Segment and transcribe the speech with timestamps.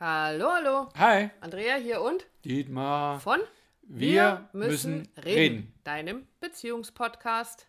[0.00, 0.88] Hallo, hallo.
[0.96, 3.18] Hi, Andrea hier und Dietmar.
[3.18, 3.40] von
[3.82, 5.74] Wir müssen reden.
[5.82, 7.66] deinem Beziehungspodcast.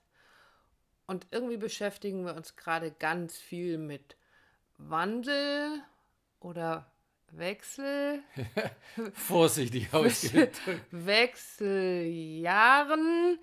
[1.08, 4.16] Und irgendwie beschäftigen wir uns gerade ganz viel mit
[4.78, 5.82] Wandel
[6.40, 6.92] oder
[7.32, 8.22] Wechsel,
[9.14, 10.86] Vorsichtig ausgedrückt.
[10.92, 13.40] Wechseljahren,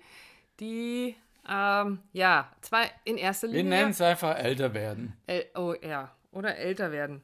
[0.61, 5.17] die ähm, ja, zwei in erster Wir Linie nennen es einfach älter werden.
[5.27, 7.21] äl oh, ja, oder älter werden.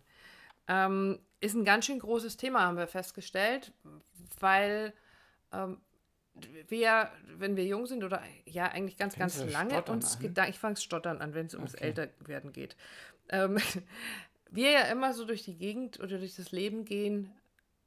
[0.67, 3.73] Ähm, ist ein ganz schön großes Thema, haben wir festgestellt,
[4.39, 4.93] weil
[5.51, 5.81] ähm,
[6.69, 10.21] wir, wenn wir jung sind oder ja, eigentlich ganz, Fängst ganz lange uns an?
[10.21, 11.83] Gedanken, ich fange stottern an, wenn es ums Okay.
[11.87, 12.77] Älterwerden geht.
[13.27, 13.57] Ähm,
[14.51, 17.29] wir ja immer so durch die Gegend oder durch das Leben gehen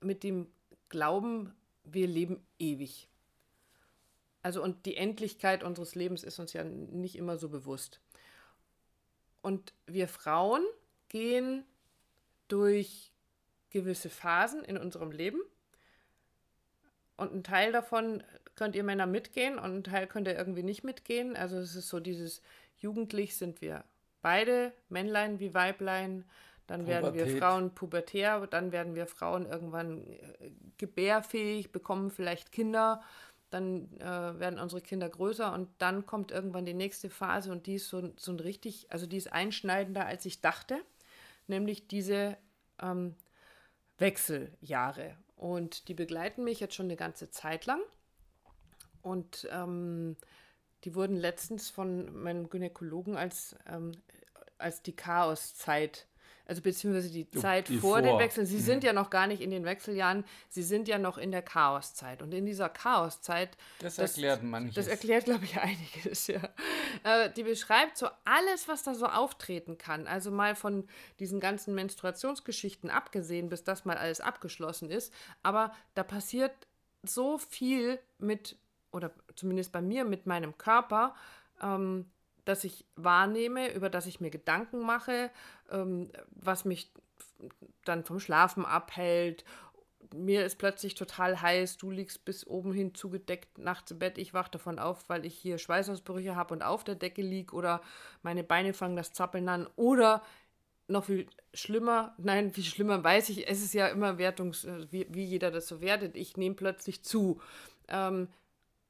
[0.01, 0.49] mit dem
[0.91, 3.09] Glauben, wir leben ewig.
[4.43, 8.01] Also und die Endlichkeit unseres Lebens ist uns ja nicht immer so bewusst.
[9.41, 10.63] Und wir Frauen
[11.09, 11.65] gehen
[12.49, 13.13] durch
[13.71, 15.41] gewisse Phasen in unserem Leben.
[17.17, 18.23] Und ein Teil davon
[18.55, 21.37] könnt ihr Männer mitgehen und ein Teil könnt ihr irgendwie nicht mitgehen.
[21.37, 22.43] Also es ist so dieses,
[22.79, 23.85] jugendlich sind wir
[24.23, 26.25] beide, Männlein wie Weiblein.
[26.67, 27.39] Dann werden wir Pubertät.
[27.39, 33.03] Frauen pubertär, dann werden wir Frauen irgendwann äh, gebärfähig, bekommen vielleicht Kinder,
[33.51, 37.77] dann äh, werden unsere Kinder größer und dann kommt irgendwann die nächste Phase und die
[37.77, 40.81] ist so, so ein richtig, also die ist einschneidender, als ich dachte,
[41.47, 42.37] nämlich diese
[42.83, 43.15] ähm,
[43.99, 45.17] Wechseljahre.
[45.37, 47.81] Und die begleiten mich jetzt schon eine ganze Zeit lang.
[49.03, 50.17] Und ähm,
[50.85, 53.93] die wurden letztens von meinem Gynäkologen als, ähm,
[54.59, 56.07] als die Chaoszeit,
[56.47, 58.21] also beziehungsweise die Zeit die vor den vor.
[58.21, 58.47] Wechseln.
[58.47, 61.43] Sie sind ja noch gar nicht in den Wechseljahren, sie sind ja noch in der
[61.43, 62.23] Chaoszeit.
[62.23, 64.75] Und in dieser Chaoszeit Das erklärt manches.
[64.75, 66.41] das erklärt, glaube ich, einiges, ja.
[67.03, 70.07] Äh, die beschreibt so alles, was da so auftreten kann.
[70.07, 70.87] Also mal von
[71.19, 75.13] diesen ganzen Menstruationsgeschichten abgesehen, bis das mal alles abgeschlossen ist.
[75.43, 76.53] Aber da passiert
[77.03, 78.57] so viel mit,
[78.93, 81.15] oder zumindest bei mir, mit meinem Körper,
[81.61, 82.07] ähm,
[82.47, 85.31] dass ich wahrnehme, über das ich mir Gedanken mache,
[85.71, 86.91] ähm, was mich
[87.85, 89.45] dann vom Schlafen abhält.
[90.15, 94.33] Mir ist plötzlich total heiß, du liegst bis oben hin zugedeckt nachts im Bett, ich
[94.33, 97.83] wach davon auf, weil ich hier Schweißausbrüche habe und auf der Decke lieg oder
[98.23, 100.23] meine Beine fangen das Zappeln an oder
[100.89, 105.07] noch viel schlimmer, nein, viel schlimmer weiß ich, es ist ja immer wertungs, äh, wie,
[105.11, 107.41] wie jeder das so wertet, ich nehme plötzlich zu.
[107.89, 108.29] Ähm,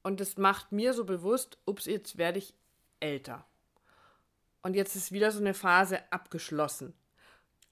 [0.03, 2.55] und das macht mir so bewusst, ups, jetzt werde ich
[3.01, 3.47] älter.
[4.62, 6.95] Und jetzt ist wieder so eine Phase abgeschlossen.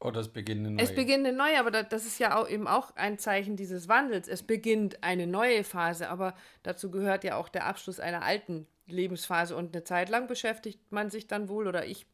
[0.00, 0.84] Oder es beginnt eine neue.
[0.84, 3.88] Es beginnt eine neue, aber da- das ist ja auch eben auch ein Zeichen dieses
[3.88, 4.28] Wandels.
[4.28, 9.56] Es beginnt eine neue Phase, aber dazu gehört ja auch der Abschluss einer alten Lebensphase
[9.56, 12.06] und eine Zeit lang beschäftigt man sich dann wohl oder ich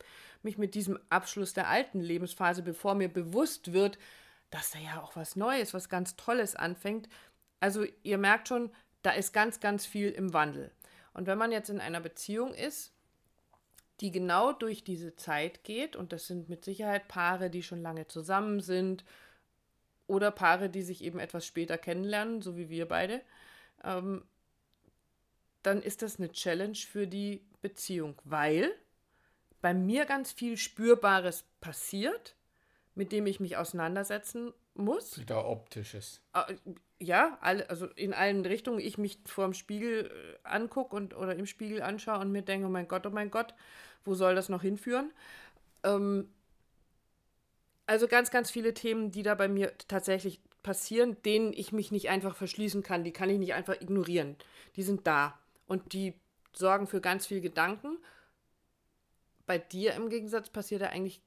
[0.43, 3.99] mich mit diesem Abschluss der alten Lebensphase, bevor mir bewusst wird,
[4.51, 7.09] dass da ja auch was Neues, was ganz Tolles anfängt.
[7.59, 8.71] Also ihr merkt schon,
[9.03, 10.71] da ist ganz, ganz viel im Wandel.
[11.13, 12.95] Und wenn man jetzt in einer Beziehung ist,
[14.01, 18.07] die genau durch diese Zeit geht, und das sind mit Sicherheit Paare, die schon lange
[18.07, 19.05] zusammen sind,
[20.07, 23.23] oder Paare, die sich eben etwas später kennenlernen, so wie wir beide,
[23.85, 24.25] ähm,
[25.63, 28.73] dann ist das eine Challenge für die Beziehung, weil
[29.61, 32.35] bei mir ganz viel Spürbares passiert,
[32.95, 35.19] mit dem ich mich auseinandersetzen muss.
[35.19, 36.21] Wieder optisches.
[36.35, 36.55] Äh,
[37.03, 38.79] Ja, also in allen Richtungen.
[38.79, 40.11] Ich mich vor dem Spiegel
[40.45, 43.31] äh, angucke und oder im Spiegel anschaue und mir denke, oh mein Gott, oh mein
[43.31, 43.55] Gott,
[44.05, 45.11] wo soll das noch hinführen?
[45.83, 46.29] Ähm,
[47.87, 52.09] also ganz, ganz viele Themen, die da bei mir tatsächlich passieren, denen ich mich nicht
[52.11, 54.37] einfach verschließen kann, die kann ich nicht einfach ignorieren.
[54.77, 56.15] Die sind da und die
[56.53, 57.99] sorgen für ganz viel Gedanken.
[59.47, 61.23] Bei dir im Gegensatz passiert da eigentlich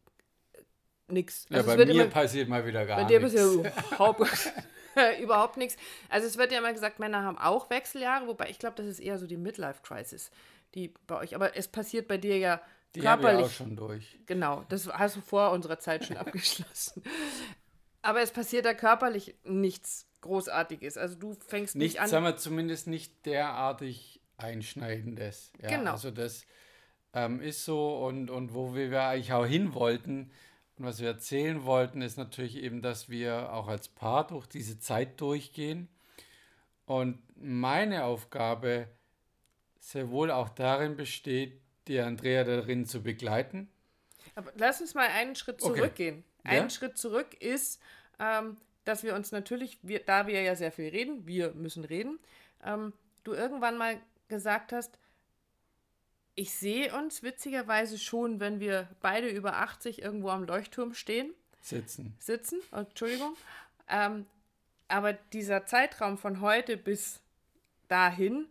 [1.14, 1.46] nichts.
[1.50, 3.34] Ja, bei mir passiert mal wieder gar Bei dir nichts.
[3.34, 4.52] bisher überhaupt,
[5.22, 5.78] überhaupt nichts.
[6.10, 9.00] Also es wird ja immer gesagt, Männer haben auch Wechseljahre, wobei ich glaube, das ist
[9.00, 10.32] eher so die Midlife-Crisis,
[10.76, 11.36] die bei euch.
[11.36, 12.62] Aber es passiert bei dir ja
[12.96, 13.46] Die körperlich.
[13.46, 14.20] auch schon durch.
[14.26, 17.04] Genau, das hast du vor unserer Zeit schon abgeschlossen.
[18.02, 20.98] Aber es passiert da körperlich nichts Großartiges.
[20.98, 22.10] Also du fängst nicht, Nicht, an.
[22.10, 25.52] sagen wir zumindest nicht derartig Einschneidendes.
[25.62, 25.92] Ja, Genau.
[25.92, 26.46] Also das
[27.14, 30.32] ähm, ist so und, und wo wir eigentlich auch hin wollten
[30.78, 34.80] und was wir erzählen wollten, ist natürlich eben, dass wir auch als Paar durch diese
[34.80, 35.88] Zeit durchgehen.
[36.86, 38.88] Und meine Aufgabe
[39.80, 43.70] sehr wohl auch darin besteht, die Andrea darin zu begleiten.
[44.36, 45.76] Aber lass uns mal einen Schritt Okay.
[45.76, 46.24] zurückgehen.
[46.44, 46.52] Ja?
[46.52, 47.80] Ein Schritt zurück ist,
[48.20, 52.20] ähm, dass wir uns natürlich, wir, da wir ja sehr viel reden, wir müssen reden,
[52.64, 52.94] ähm,
[53.24, 54.98] du irgendwann mal gesagt hast,
[56.36, 61.34] ich sehe uns witzigerweise schon, wenn wir beide über 80 irgendwo am Leuchtturm stehen
[61.64, 62.14] Sitzen.
[62.20, 63.36] Sitzen, oh, Entschuldigung.
[63.88, 64.26] Ähm,
[64.90, 67.22] aber dieser Zeitraum von heute bis
[67.88, 68.48] dahin,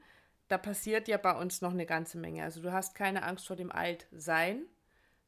[0.49, 2.43] da passiert ja bei uns noch eine ganze Menge.
[2.43, 4.65] Also du hast keine Angst vor dem Altsein,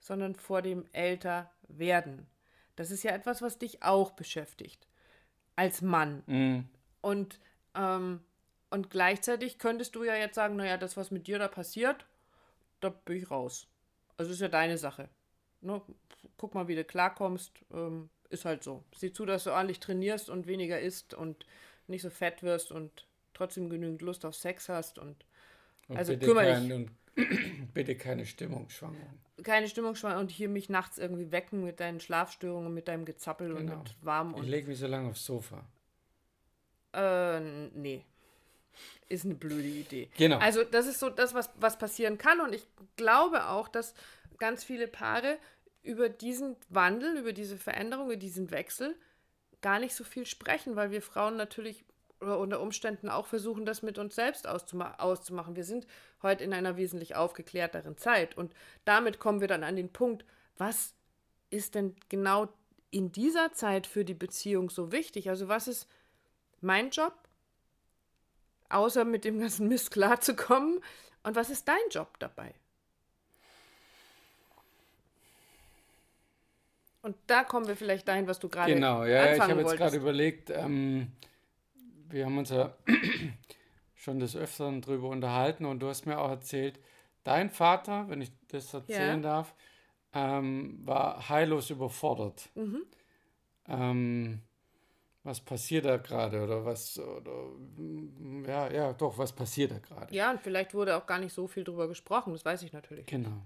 [0.00, 2.26] sondern vor dem Älterwerden.
[2.74, 4.88] Das ist ja etwas, was dich auch beschäftigt.
[5.54, 6.22] Als Mann.
[6.26, 6.68] Mhm.
[7.02, 7.38] Und,
[7.74, 8.20] ähm,
[8.70, 12.06] und gleichzeitig könntest du ja jetzt sagen, naja, das, was mit dir da passiert,
[12.84, 13.66] da bin ich raus.
[14.16, 15.08] Also ist ja deine Sache.
[15.60, 15.80] Ne?
[16.36, 17.52] Guck mal, wie du klarkommst.
[17.72, 18.84] Ähm, ist halt so.
[18.94, 21.46] Sieh zu, dass du ordentlich trainierst und weniger isst und
[21.86, 25.24] nicht so fett wirst und trotzdem genügend Lust auf Sex hast und,
[25.88, 26.72] Und also bitte, kümmere dich.
[26.72, 26.90] und
[27.74, 29.20] bitte keine Stimmungsschwankungen.
[29.42, 33.66] Keine Stimmungsschwankungen und hier mich nachts irgendwie wecken mit deinen Schlafstörungen, mit deinem Gezappel und
[33.66, 33.78] Genau.
[33.78, 35.64] mit warm Ich und lege mich so lange aufs Sofa.
[36.92, 37.40] äh,
[37.74, 38.04] nee.
[39.08, 40.08] Ist eine blöde Idee.
[40.16, 40.38] Genau.
[40.38, 42.40] Also das ist so das, was, was passieren kann.
[42.40, 42.66] Und ich
[42.96, 43.94] glaube auch, dass
[44.38, 45.38] ganz viele Paare
[45.82, 48.94] über diesen Wandel, über diese Veränderung, über diesen Wechsel
[49.60, 51.84] gar nicht so viel sprechen, weil wir Frauen natürlich
[52.20, 55.56] oder unter Umständen auch versuchen, das mit uns selbst auszuma auszumachen.
[55.56, 55.86] Wir sind
[56.22, 58.36] heute in einer wesentlich aufgeklärteren Zeit.
[58.36, 58.54] Und
[58.84, 60.24] damit kommen wir dann an den Punkt,
[60.56, 60.94] was
[61.50, 62.48] ist denn genau
[62.90, 65.28] in dieser Zeit für die Beziehung so wichtig?
[65.28, 65.88] Also was ist
[66.60, 67.14] mein Job?
[68.74, 70.80] Außer mit dem ganzen Mist klarzukommen.
[71.22, 72.54] Und was ist dein Job dabei?
[77.02, 79.68] Und da kommen wir vielleicht dahin, was du gerade Genau, ja, ja, ich anfangen habe
[79.68, 81.12] jetzt gerade überlegt, ähm,
[82.08, 82.74] wir haben uns ja
[83.94, 86.80] schon des Öfteren drüber unterhalten und du hast mir auch erzählt,
[87.22, 89.54] dein Vater, wenn ich das erzählen darf,
[90.14, 92.48] ähm, war heillos überfordert.
[92.54, 92.82] Mhm.
[93.68, 94.40] Ähm,
[95.24, 97.48] was passiert da gerade oder was, oder,
[98.46, 100.14] ja, ja, doch, was passiert da gerade?
[100.14, 103.06] Ja, und vielleicht wurde auch gar nicht so viel drüber gesprochen, das weiß ich natürlich.
[103.06, 103.42] Genau.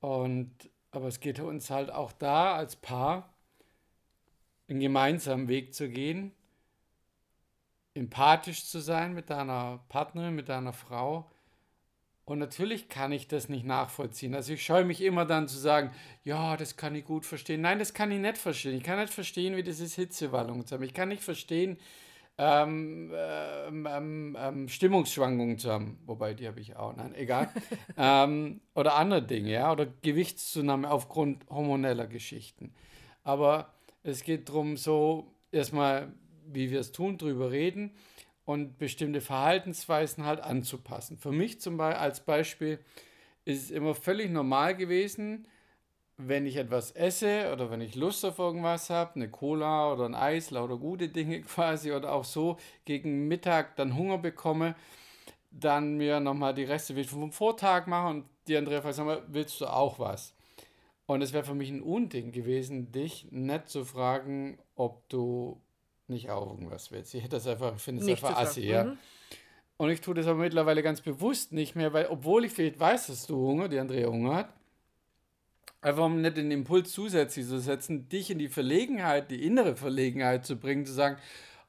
[0.00, 0.52] Und
[0.90, 3.34] aber es geht uns halt auch da als Paar
[4.68, 6.32] einen gemeinsamen Weg zu gehen,
[7.94, 11.30] empathisch zu sein mit deiner Partnerin, mit deiner Frau.
[12.28, 14.34] Und natürlich kann ich das nicht nachvollziehen.
[14.34, 15.92] Also ich scheue mich immer dann zu sagen,
[16.24, 17.62] ja, das kann ich gut verstehen.
[17.62, 18.76] Nein, das kann ich nicht verstehen.
[18.76, 20.82] Ich kann nicht verstehen, wie das ist, Hitzewallungen zu haben.
[20.82, 21.78] Ich kann nicht verstehen,
[22.36, 27.48] ähm, ähm, ähm, ähm, Stimmungsschwankungen zu haben, wobei die habe ich auch, nein, egal.
[27.96, 32.74] ähm, oder andere Dinge, ja, oder Gewichtszunahme aufgrund hormoneller Geschichten.
[33.24, 33.72] Aber
[34.02, 36.12] es geht darum, so erstmal,
[36.46, 37.92] wie wir es tun, drüber reden
[38.48, 41.18] und bestimmte Verhaltensweisen halt anzupassen.
[41.18, 42.78] Für mich zum Beispiel als Beispiel
[43.44, 45.46] ist es immer völlig normal gewesen,
[46.16, 50.14] wenn ich etwas esse oder wenn ich Lust auf irgendwas habe, eine Cola oder ein
[50.14, 52.56] Eis, lauter gute Dinge quasi, oder auch so
[52.86, 54.76] gegen Mittag dann Hunger bekomme,
[55.50, 59.60] dann mir nochmal die Reste vom Vortag machen und die Andrea fragt, sag mal, willst
[59.60, 60.34] du auch was?
[61.04, 65.60] Und es wäre für mich ein Unding gewesen, dich nicht zu fragen, ob du
[66.08, 67.14] nicht auch irgendwas willst.
[67.14, 68.84] Ich hätte das einfach, ich finde es einfach assi, ja.
[68.84, 68.98] Mhm.
[69.76, 73.06] Und ich tue das aber mittlerweile ganz bewusst nicht mehr, weil, obwohl ich vielleicht weiß,
[73.06, 74.52] dass du Hunger, die Andrea Hunger hat,
[75.80, 80.44] einfach um nicht den Impuls zusätzlich zu setzen, dich in die Verlegenheit, die innere Verlegenheit
[80.44, 81.18] zu bringen, zu sagen,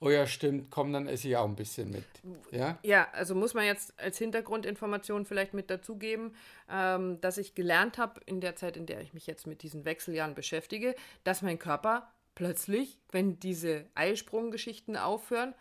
[0.02, 2.06] oh ja, stimmt, komm, dann esse ich auch ein bisschen mit.
[2.52, 2.80] Ja?
[2.84, 6.36] Ja, also muss man jetzt als Hintergrundinformation vielleicht mit dazugeben,
[6.70, 9.86] ähm, dass ich gelernt habe in der Zeit, in der ich mich jetzt mit diesen
[9.86, 15.54] Wechseljahren beschäftige, dass mein Körper plötzlich, wenn diese Eisprunggeschichten aufhören,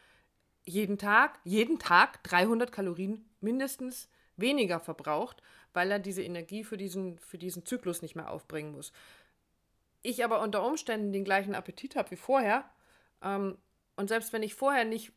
[0.64, 7.19] jeden Tag, jeden Tag 300 Kalorien mindestens weniger verbraucht, weil er diese Energie für diesen,
[7.19, 8.93] für diesen Zyklus nicht mehr aufbringen muss.
[10.03, 12.64] Ich aber unter Umständen den gleichen Appetit habe wie vorher
[13.23, 13.59] ähm,
[13.97, 15.11] und selbst wenn ich vorher nicht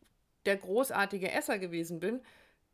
[0.48, 2.22] der großartige Esser gewesen bin,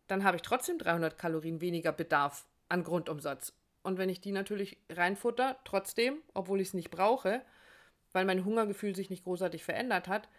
[0.08, 3.52] dann habe ich trotzdem 300 Kalorien weniger Bedarf an Grundumsatz.
[3.84, 7.42] Und wenn ich die natürlich reinfutter, trotzdem, obwohl ich es nicht brauche,
[8.14, 10.30] weil mein Hungergefühl sich nicht großartig verändert hat,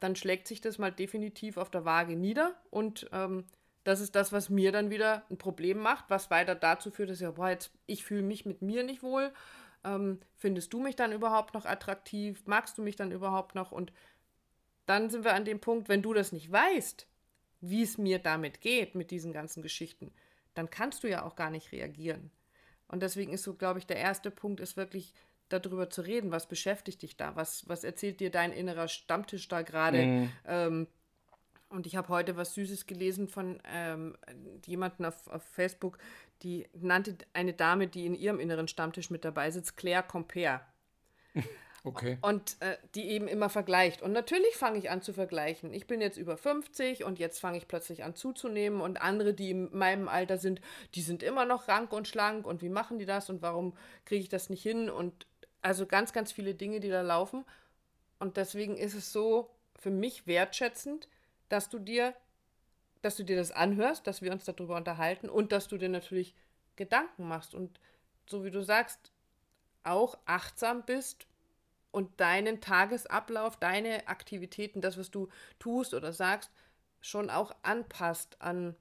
[0.00, 3.44] dann schlägt sich das mal definitiv auf der Waage nieder und ähm,
[3.84, 7.20] das ist das, was mir dann wieder ein Problem macht, was weiter dazu führt, dass
[7.20, 9.32] ich, boah, jetzt, ich fühle mich mit mir nicht wohl.
[9.84, 12.42] Ähm, findest du mich dann überhaupt noch attraktiv?
[12.46, 13.72] Magst du mich dann überhaupt noch?
[13.72, 13.92] Und
[14.86, 17.08] dann sind wir an dem Punkt, wenn du das nicht weißt,
[17.60, 20.12] wie es mir damit geht, mit diesen ganzen Geschichten,
[20.54, 22.30] dann kannst du ja auch gar nicht reagieren.
[22.88, 25.14] Und deswegen ist so, glaube ich, der erste Punkt ist wirklich
[25.52, 29.62] darüber zu reden, was beschäftigt dich da, was, was erzählt dir dein innerer Stammtisch da
[29.62, 30.02] gerade.
[30.02, 30.32] Mhm.
[30.46, 30.86] Ähm,
[31.68, 34.16] und ich habe heute was Süßes gelesen von ähm,
[34.66, 35.98] jemandem auf, auf Facebook,
[36.42, 40.60] die nannte eine Dame, die in ihrem inneren Stammtisch mit dabei sitzt, Claire Compare.
[41.84, 42.18] Okay.
[42.22, 44.02] Und äh, die eben immer vergleicht.
[44.02, 45.74] Und natürlich fange ich an zu vergleichen.
[45.74, 48.80] Ich bin jetzt über 50 und jetzt fange ich plötzlich an zuzunehmen.
[48.80, 50.60] Und andere, die in meinem Alter sind,
[50.94, 52.46] die sind immer noch rank und schlank.
[52.46, 53.30] Und wie machen die das?
[53.30, 54.90] Und warum kriege ich das nicht hin?
[54.90, 55.26] Und
[55.62, 57.44] Also ganz, ganz viele Dinge, die da laufen.
[58.18, 61.08] Und deswegen ist es so für mich wertschätzend,
[61.48, 62.14] dass du dir,
[63.00, 66.34] dass du dir das anhörst, dass wir uns darüber unterhalten und dass du dir natürlich
[66.76, 67.80] Gedanken machst und
[68.26, 69.12] so wie du sagst,
[69.84, 71.26] auch achtsam bist
[71.90, 75.28] und deinen Tagesablauf, deine Aktivitäten, das, was du
[75.58, 76.50] tust oder sagst,
[77.00, 78.76] schon auch anpasst an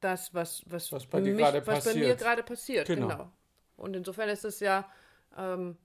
[0.00, 2.18] das, was, was, Was bei dir mich, gerade was bei mir passiert.
[2.18, 2.86] gerade passiert.
[2.88, 3.08] Genau.
[3.08, 3.32] Genau.
[3.76, 4.90] Und insofern ist es ja
[5.36, 5.76] ähm,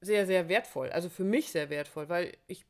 [0.00, 0.90] sehr, sehr wertvoll.
[0.90, 2.64] Also für mich sehr wertvoll, weil ich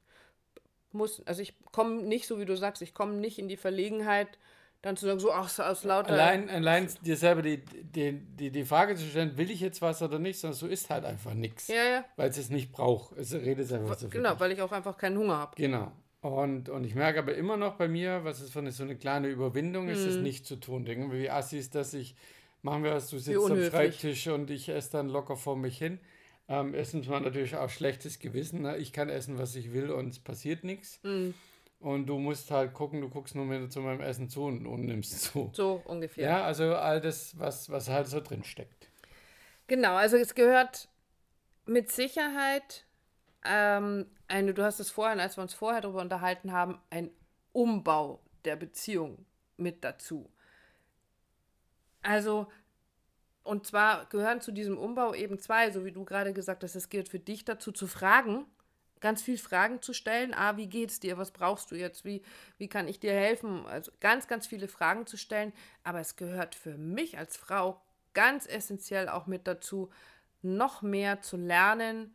[0.93, 4.29] muss, also ich komme nicht, so wie du sagst, ich komme nicht in die Verlegenheit,
[4.83, 6.13] dann zu sagen, so ach, so aus lauter.
[6.15, 10.01] Allein, allein dir selber die, die, die, die Frage zu stellen, will ich jetzt was
[10.03, 11.69] oder nicht, sondern so ist halt einfach nichts.
[11.69, 12.05] Ja, ja.
[12.17, 13.17] Weil es es nicht braucht.
[13.19, 15.53] Es redet es einfach so für Genau, weil ich auch einfach keinen Hunger habe.
[15.57, 15.93] Genau.
[16.23, 18.97] Und, und ich merke aber immer noch bei mir, was es für eine, so eine
[18.97, 20.09] kleine Überwindung ist, Mhm.
[20.09, 20.85] es nicht zu tun.
[20.85, 21.95] Denken wir, wie assi ist das?
[21.95, 22.17] Ich
[22.63, 23.63] machen wir was, du sitzt am.
[23.63, 25.99] Schreibtisch und ich esse dann locker vor mich hin.
[26.49, 28.63] Ähm, erstens mal natürlich auch schlechtes Gewissen.
[28.63, 28.77] Ne?
[28.79, 31.01] Ich kann essen, was ich will und es passiert nichts.
[31.03, 31.35] Mhm.
[31.79, 34.85] Und du musst halt gucken, du guckst nur wieder zu meinem Essen zu und, und
[34.85, 35.51] nimmst zu.
[35.55, 36.25] So ungefähr.
[36.25, 38.91] Ja, also all das, was, was halt so drin steckt.
[39.67, 40.89] Genau, also es gehört
[41.65, 42.85] mit Sicherheit
[43.45, 47.11] ähm, eine, du hast es vorhin, als wir uns vorher darüber unterhalten haben, ein
[47.53, 49.25] Umbau der Beziehung
[49.57, 50.31] mit dazu.
[52.03, 52.47] Also,
[53.43, 56.89] und zwar gehören zu diesem Umbau eben zwei, so wie du gerade gesagt hast, es
[56.89, 58.47] gehört für dich dazu zu fragen,
[59.01, 60.35] ganz viel Fragen zu stellen.
[60.35, 61.19] Ah, wie geht's dir?
[61.19, 62.05] Was brauchst du jetzt?
[62.05, 62.23] Wie,
[62.59, 63.67] wie kann ich dir helfen?
[63.67, 65.53] Also ganz, ganz viele Fragen zu stellen.
[65.83, 67.81] Aber es gehört für mich als Frau
[68.13, 69.91] ganz essentiell auch mit dazu,
[70.43, 72.15] noch mehr zu lernen,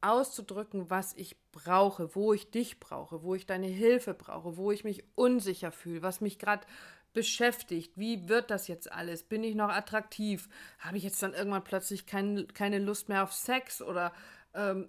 [0.00, 4.84] auszudrücken, was ich brauche, wo ich dich brauche, wo ich deine Hilfe brauche, wo ich
[4.84, 6.66] mich unsicher fühle, was mich gerade
[7.12, 7.92] beschäftigt.
[7.96, 9.22] Wie wird das jetzt alles?
[9.22, 10.48] Bin ich noch attraktiv?
[10.78, 13.82] Habe ich jetzt dann irgendwann plötzlich kein, keine Lust mehr auf Sex?
[13.82, 14.12] Oder
[14.54, 14.86] ähm,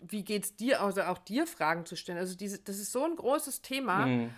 [0.00, 0.82] wie geht es dir?
[0.82, 2.18] Also auch dir Fragen zu stellen.
[2.18, 4.30] Also diese, das ist so ein großes Thema, Mhm.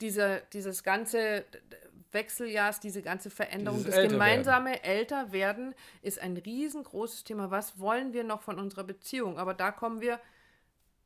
[0.00, 1.44] dieser, dieses ganze
[2.12, 7.50] Wechseljahrs, diese ganze Veränderung, Dieses das gemeinsame Älterwerden ist ein riesengroßes Thema.
[7.50, 9.38] Was wollen wir noch von unserer Beziehung?
[9.38, 10.20] Aber da kommen wir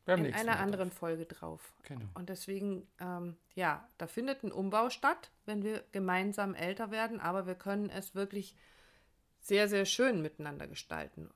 [0.06, 0.98] in einer anderen drauf.
[0.98, 1.72] Folge drauf.
[1.84, 2.04] Genau.
[2.14, 7.46] Und deswegen, ähm, ja, da findet ein Umbau statt, wenn wir gemeinsam älter werden, aber
[7.46, 8.54] wir können es wirklich
[9.40, 11.30] sehr, sehr schön miteinander gestalten.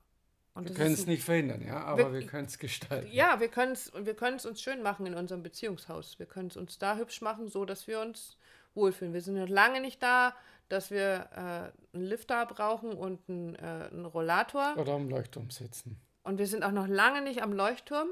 [0.55, 3.07] Und Wir können es nicht verhindern, ja, aber Wir- wir können es gestalten.
[3.11, 6.19] Ja, wir können es wir können's uns schön machen in unserem Beziehungshaus.
[6.19, 8.37] Wir können es uns da hübsch machen, so dass wir uns
[8.73, 9.13] wohlfühlen.
[9.13, 10.35] Wir sind noch lange nicht da,
[10.67, 14.75] dass wir äh, einen Lifter brauchen und einen, äh, einen Rollator.
[14.77, 15.99] Oder am Leuchtturm sitzen.
[16.23, 18.09] Und wir sind auch noch lange nicht am Leuchtturm.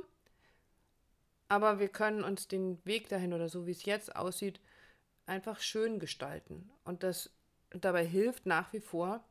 [1.49, 4.59] Aber wir können uns den Weg dahin oder so, wie es jetzt aussieht,
[5.25, 6.69] einfach schön gestalten.
[6.83, 7.29] Und das
[7.69, 9.23] dabei hilft nach wie vor,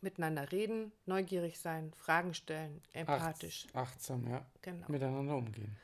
[0.00, 3.66] miteinander reden, neugierig sein, Fragen stellen, empathisch.
[3.72, 4.44] Acht, achtsam, ja.
[4.62, 4.86] Genau.
[4.88, 5.76] Miteinander umgehen.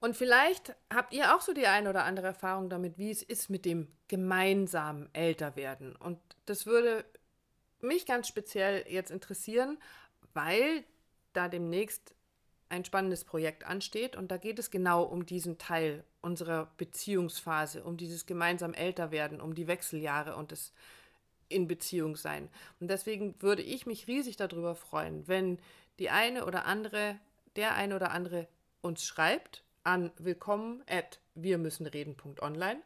[0.00, 3.48] Und vielleicht habt ihr auch so die eine oder andere Erfahrung damit, wie es ist
[3.48, 5.96] mit dem gemeinsamen Älterwerden.
[5.96, 7.04] Und das würde
[7.80, 9.78] mich ganz speziell jetzt interessieren,
[10.34, 10.84] weil
[11.32, 12.14] da demnächst
[12.74, 17.96] ein spannendes Projekt ansteht und da geht es genau um diesen Teil unserer Beziehungsphase, um
[17.96, 20.72] dieses gemeinsam Älterwerden, um die Wechseljahre und das
[21.48, 22.48] in Beziehung sein.
[22.80, 25.58] Und deswegen würde ich mich riesig darüber freuen, wenn
[25.98, 27.18] die eine oder andere,
[27.56, 28.48] der eine oder andere
[28.80, 32.80] uns schreibt an willkommen at wir müssen reden.online.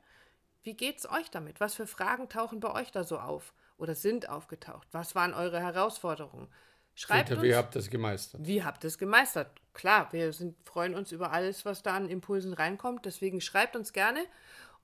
[0.63, 1.61] Wie geht's euch damit?
[1.61, 4.89] Was für Fragen tauchen bei euch da so auf oder sind aufgetaucht?
[4.93, 6.49] Was waren eure Herausforderungen?
[6.99, 8.41] Schreibt Bitte, uns, wie habt ihr es gemeistert?
[8.45, 9.53] wie habt ihr es gemeistert?
[9.73, 13.07] Klar, wir sind, freuen uns über alles, was da an Impulsen reinkommt.
[13.07, 14.19] Deswegen schreibt uns gerne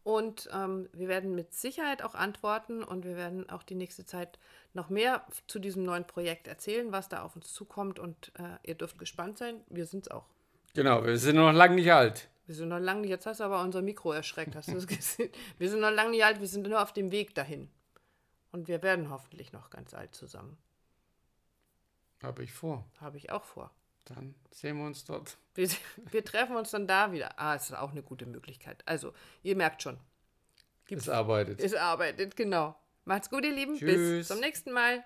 [0.04, 4.38] und ähm, wir werden mit Sicherheit auch antworten und wir werden auch die nächste Zeit
[4.74, 8.76] noch mehr zu diesem neuen Projekt erzählen, was da auf uns zukommt und äh, ihr
[8.76, 9.62] dürft gespannt sein.
[9.68, 10.26] Wir sind es auch.
[10.74, 12.28] Genau, wir sind noch lange nicht alt.
[12.46, 14.86] Wir sind noch lange nicht, jetzt hast du aber unser Mikro erschreckt, hast du das
[14.86, 15.30] gesehen?
[15.58, 17.68] Wir sind noch lange nicht alt, wir sind nur auf dem Weg dahin.
[18.52, 20.56] Und wir werden hoffentlich noch ganz alt zusammen.
[22.24, 22.84] Habe ich vor.
[23.00, 23.70] Habe ich auch vor.
[24.06, 25.36] Dann sehen wir uns dort.
[25.54, 25.68] Wir,
[26.10, 27.38] wir treffen uns dann da wieder.
[27.38, 28.82] Ah, es ist auch eine gute Möglichkeit.
[28.86, 29.12] Also,
[29.42, 29.98] ihr merkt schon,
[30.88, 31.60] Es arbeitet.
[31.60, 32.76] es arbeitet, genau.
[33.04, 33.72] Macht's gut, ihr Lieben.
[33.78, 34.28] Bis Tschüss.
[34.28, 35.02] zum nächsten Mal.